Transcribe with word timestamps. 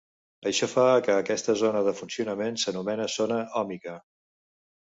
Això 0.51 0.69
fa 0.71 0.85
que 1.07 1.11
a 1.15 1.17
aquesta 1.25 1.55
zona 1.63 1.83
de 1.89 1.93
funcionament 1.99 2.57
s'anomena 2.65 3.09
zona 3.19 3.39
òhmica. 3.63 3.99